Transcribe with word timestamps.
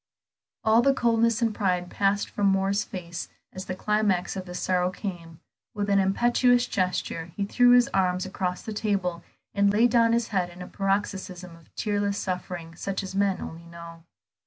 All 0.63 0.81
the 0.81 0.95
coldness 0.95 1.43
and 1.43 1.53
pride 1.53 1.91
passed 1.91 2.27
from 2.27 2.47
Moor's 2.47 2.83
face 2.83 3.29
as 3.53 3.65
the 3.65 3.75
climax 3.75 4.35
of 4.35 4.47
his 4.47 4.57
sorrow 4.57 4.89
came; 4.89 5.39
with 5.75 5.91
an 5.91 5.99
impetuous 5.99 6.65
gesture 6.65 7.27
he 7.37 7.45
threw 7.45 7.73
his 7.73 7.87
arms 7.89 8.25
across 8.25 8.63
the 8.63 8.73
table, 8.73 9.21
and 9.53 9.71
laid 9.71 9.91
down 9.91 10.13
his 10.13 10.29
head 10.29 10.49
in 10.49 10.59
a 10.63 10.67
paroxysm 10.67 11.55
of 11.55 11.71
tearless 11.75 12.17
suffering 12.17 12.73
such 12.75 13.03
as 13.03 13.13
men 13.13 13.39
only 13.41 13.65
know. 13.67 14.03